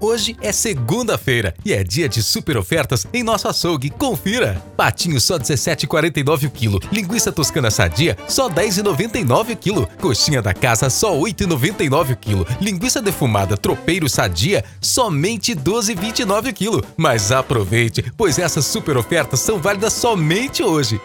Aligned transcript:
Hoje 0.00 0.36
é 0.40 0.52
segunda-feira 0.52 1.52
e 1.64 1.72
é 1.72 1.82
dia 1.82 2.08
de 2.08 2.22
super 2.22 2.56
ofertas 2.56 3.04
em 3.12 3.24
nosso 3.24 3.48
açougue. 3.48 3.90
Confira! 3.90 4.62
Patinho 4.76 5.20
só 5.20 5.36
17,49 5.36 6.46
o 6.46 6.50
quilo. 6.50 6.78
Linguiça 6.92 7.32
toscana 7.32 7.68
sadia 7.68 8.16
só 8.28 8.48
10,99 8.48 9.54
o 9.54 9.56
quilo. 9.56 9.88
Coxinha 10.00 10.40
da 10.40 10.54
casa 10.54 10.88
só 10.88 11.16
8,99 11.16 12.12
o 12.12 12.16
quilo. 12.16 12.46
Linguiça 12.60 13.02
defumada 13.02 13.56
tropeiro 13.56 14.08
sadia 14.08 14.64
somente 14.80 15.52
12,29 15.52 16.50
o 16.50 16.54
quilo. 16.54 16.84
Mas 16.96 17.32
aproveite, 17.32 18.04
pois 18.16 18.38
essas 18.38 18.66
super 18.66 18.96
ofertas 18.96 19.40
são 19.40 19.58
válidas 19.58 19.94
somente 19.94 20.62
hoje. 20.62 21.00